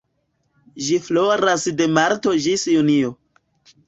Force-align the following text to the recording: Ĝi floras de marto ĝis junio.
Ĝi 0.85 0.95
floras 1.07 1.65
de 1.81 1.87
marto 1.97 2.33
ĝis 2.47 2.65
junio. 2.73 3.13